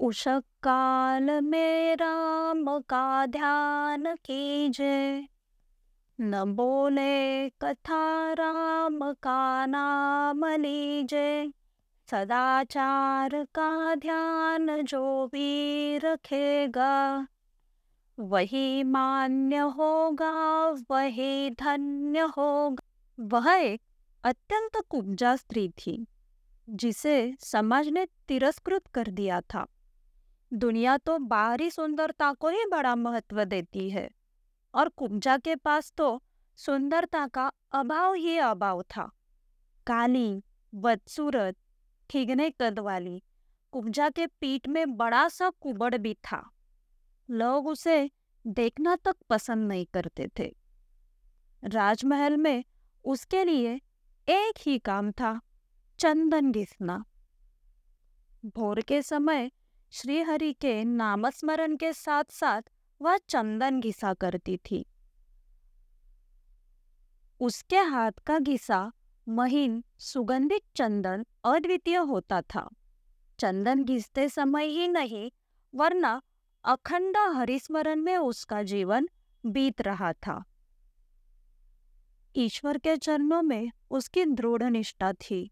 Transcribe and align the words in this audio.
उष 0.00 0.24
काल 0.62 1.40
में 1.40 1.96
राम 1.96 2.78
का 2.80 3.26
ध्यान 3.26 4.14
कीजे 4.14 5.28
न 6.20 6.44
बोले 6.44 7.48
कथा 7.48 8.32
राम 8.32 9.12
का 9.12 9.66
नाम 9.66 10.44
लीजे 10.44 11.52
सदाचार 12.10 13.30
का 13.54 13.94
ध्यान 13.94 14.82
जो 14.82 15.26
भी 15.26 15.98
रखेगा, 15.98 17.26
वही 18.18 18.82
मान्य 18.82 19.56
होगा, 19.56 20.68
वही 20.90 21.50
धन्य 21.50 22.20
होगा। 22.20 22.86
वह 23.20 23.52
एक 23.52 23.82
अत्यंत 24.24 24.84
कुब्जा 24.88 25.36
स्त्री 25.36 25.68
थी, 25.68 26.06
जिसे 26.70 27.34
समाज 27.40 27.88
ने 27.88 28.06
तिरस्कृत 28.28 28.86
कर 28.86 29.06
दिया 29.06 29.40
था। 29.40 29.66
दुनिया 30.52 30.96
तो 30.96 31.18
बाहरी 31.18 31.70
सुंदरता 31.70 32.32
को 32.32 32.48
ही 32.48 32.64
बड़ा 32.70 32.94
महत्व 32.96 33.44
देती 33.44 33.90
है। 33.90 34.10
और 34.74 34.88
कुब्जा 34.88 35.36
के 35.36 35.56
पास 35.56 35.92
तो 35.96 36.22
सुंदरता 36.58 37.26
का 37.26 37.52
अभाव 37.72 38.14
ही 38.14 38.38
अभाव 38.38 38.82
था। 38.82 39.10
काली, 39.86 40.42
बदसूरत 40.74 41.56
ठिगने 42.10 42.50
कद 42.50 42.78
वाली 42.78 43.22
कुब्जा 43.72 44.08
के 44.10 44.26
पीठ 44.26 44.68
में 44.68 44.96
बड़ा 44.96 45.28
सा 45.28 45.50
कुबड़ 45.50 45.96
भी 45.96 46.14
था। 46.14 46.50
लोग 47.30 47.66
उसे 47.66 48.10
देखना 48.46 48.96
तक 48.96 49.16
पसंद 49.30 49.68
नहीं 49.68 49.86
करते 49.86 50.28
थे। 50.38 50.54
राजमहल 51.64 52.36
में 52.36 52.64
उसके 53.04 53.44
लिए 53.44 53.74
एक 54.28 54.54
ही 54.58 54.78
काम 54.78 55.10
था, 55.12 55.40
चंदन 55.98 56.52
घिसना। 56.52 57.04
भोर 58.46 58.80
के 58.80 59.02
समय 59.02 59.50
श्रीहरि 59.90 60.52
के 60.52 60.84
नामस्मरण 60.84 61.76
के 61.76 61.92
साथ 61.92 62.24
साथ 62.30 62.62
वह 63.02 63.16
चंदन 63.16 63.80
घिसा 63.80 64.14
करती 64.14 64.56
थी। 64.56 64.86
उसके 67.40 67.78
हाथ 67.78 68.12
का 68.26 68.38
घिसा 68.38 68.92
महीन, 69.28 69.84
सुगंधित 69.98 70.62
चंदन 70.76 71.26
अद्वितीय 71.44 71.96
होता 71.96 72.42
था। 72.42 72.70
चंदन 73.38 73.84
घिसते 73.84 74.28
समय 74.28 74.66
ही 74.66 74.88
नहीं, 74.88 75.30
वरना 75.74 76.22
अखंड 76.64 77.16
हरिस्मरण 77.16 78.00
में 78.00 78.16
उसका 78.16 78.62
जीवन 78.62 79.08
बीत 79.46 79.80
रहा 79.80 80.12
था। 80.12 80.44
ईश्वर 82.36 82.78
के 82.78 82.96
चरणों 82.96 83.42
में 83.42 83.70
उसकी 83.90 84.24
दृढ़ 84.24 84.62
निष्ठा 84.62 85.12
थी। 85.12 85.50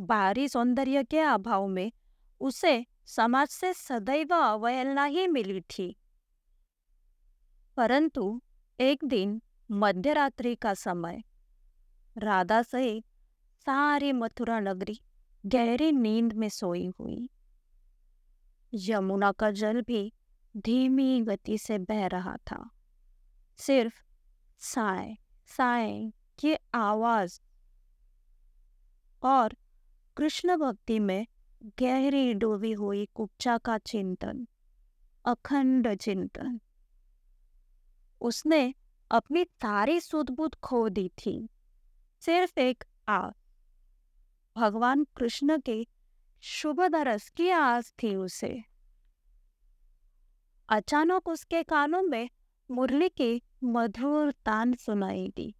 बाहरी 0.00 0.48
सौंदर्य 0.48 1.04
के 1.04 1.18
अभाव 1.18 1.66
में 1.66 1.92
उसे 2.40 2.86
समाज 3.08 3.48
से 3.48 3.72
सदैव 3.72 4.34
अवहेलना 4.34 5.04
ही 5.04 5.26
मिली 5.26 5.60
थी। 5.60 5.96
परंतु 7.76 8.42
एक 8.80 9.04
दिन 9.04 9.42
मध्यरात्रि 9.70 10.54
का 10.54 10.74
समय, 10.74 11.22
राधा 12.18 12.62
सहित 12.62 13.04
सारी 13.60 14.12
मथुरा 14.12 14.60
नगरी 14.60 15.00
गहरी 15.46 15.92
नींद 15.92 16.32
में 16.32 16.48
सोई 16.48 16.86
हुई। 17.00 17.30
यमुना 18.74 19.32
का 19.32 19.50
जल 19.50 19.82
भी 19.82 20.12
धीमी 20.56 21.20
गति 21.20 21.58
से 21.58 21.78
बह 21.78 22.06
रहा 22.06 22.36
था। 22.36 22.70
सिर्फ़ 23.56 24.02
साय 24.58 25.16
साय 25.46 26.12
की 26.38 26.56
आवाज़ 26.74 27.40
और 29.22 29.56
कृष्ण 30.16 30.56
भक्ति 30.56 30.98
में 30.98 31.26
गहरी 31.62 32.34
डूबी 32.34 32.72
हुई 32.72 33.08
कुब्जा 33.14 33.58
का 33.58 33.78
चिंतन, 33.78 34.48
अखंड 35.24 35.94
चिंतन। 35.94 36.60
उसने 38.20 38.74
अपनी 39.10 39.44
सारी 39.44 40.00
सुदबुद 40.00 40.54
खो 40.54 40.88
दी 40.88 41.08
थी। 41.08 41.48
सिर्फ़ 42.20 42.60
एक 42.60 42.84
आस। 43.08 43.34
भगवान 44.56 45.04
कृष्ण 45.04 45.60
के 45.60 45.86
शुभ 46.40 46.80
दरस 46.80 47.28
की 47.28 47.50
आस 47.50 47.94
थी 48.02 48.14
उसे। 48.14 48.64
अचानक 50.68 51.28
उसके 51.28 51.62
कानों 51.62 52.02
में 52.02 52.30
मुरली 52.70 53.08
की 53.08 53.42
मधुर 53.64 54.32
तान 54.32 54.74
सुनाई 54.74 55.32
दी। 55.36 55.54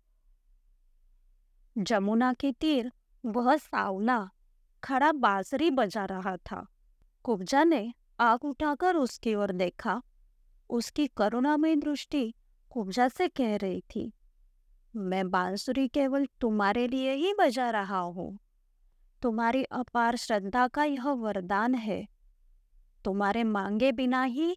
जमुना 1.78 2.32
के 2.32 2.52
तीर 2.52 2.92
वह 3.26 3.56
सावला 3.56 4.30
खड़ा 4.82 5.12
बांसुरी 5.12 5.70
बजा 5.70 6.04
रहा 6.04 6.36
था। 6.36 6.66
कुब्जा 7.24 7.64
ने 7.64 7.92
आग 8.20 8.44
उठाकर 8.44 8.96
उसकी 8.96 9.34
ओर 9.34 9.52
देखा। 9.52 10.00
उसकी 10.70 11.06
करुणामय 11.06 11.76
दृष्टि 11.76 12.34
कुब्जा 12.72 13.08
से 13.08 13.28
कह 13.28 13.56
रही 13.56 13.80
थी, 13.80 14.12
मैं 14.94 15.30
बांसुरी 15.30 15.86
केवल 15.88 16.26
तुम्हारे 16.40 16.86
लिए 16.88 17.12
ही 17.12 17.32
बजा 17.40 17.70
रहा 17.70 17.98
हूँ। 17.98 18.38
तुम्हारी 19.22 19.62
अपार 19.64 20.16
श्रद्धा 20.16 20.66
का 20.68 20.84
यह 20.84 21.08
वरदान 21.08 21.74
है। 21.74 22.06
तुम्हारे 23.04 23.44
मांगे 23.44 23.92
बिना 23.92 24.22
ही 24.22 24.56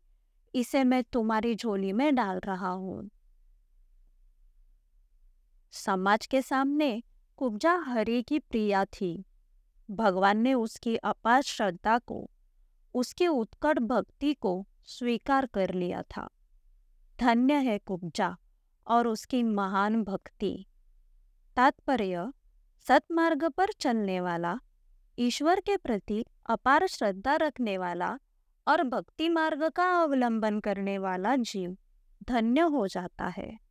इसे 0.54 0.84
मैं 0.84 1.04
तुम्हारी 1.04 1.56
झोली 1.56 1.92
में 1.94 2.14
डाल 2.16 2.40
रहा 2.40 2.70
हूँ। 2.70 3.10
समाज 5.74 6.26
के 6.26 6.42
सामने 6.42 7.02
कुब्जा 7.40 7.76
हरि 7.78 8.22
की 8.22 8.40
प्रिया 8.40 8.84
थी। 8.86 9.14
भगवान 9.92 10.38
ने 10.38 10.54
उसकी 10.54 10.96
अपार 10.96 11.42
श्रद्धा 11.42 11.98
को, 11.98 12.30
उसकी 12.94 13.28
उत्कट 13.28 13.80
भक्ति 13.80 14.34
को 14.34 14.68
स्वीकार 14.86 15.46
कर 15.46 15.74
लिया 15.74 16.02
था। 16.02 16.30
धन्य 17.20 17.54
है 17.54 17.78
कुब्जा 17.78 18.38
और 18.88 19.08
उसकी 19.08 19.44
महान 19.44 20.04
भक्ति। 20.04 20.66
तात्पर्य, 21.56 22.32
सतमार्ग 22.88 23.50
पर 23.50 23.68
चलने 23.80 24.22
वाला, 24.22 24.60
ईश्वर 25.20 25.60
के 25.60 25.78
प्रति 25.78 26.26
अपार 26.46 26.88
श्रद्धा 26.88 27.36
रखने 27.36 27.78
वाला 27.78 28.20
और 28.68 28.84
भक्ति 28.84 29.30
मार्ग 29.30 29.70
का 29.70 30.02
अवलंबन 30.02 30.60
करने 30.60 30.98
वाला 30.98 31.36
जीव 31.36 31.78
धन्य 32.24 32.62
हो 32.62 32.88
जाता 32.88 33.28
है। 33.28 33.71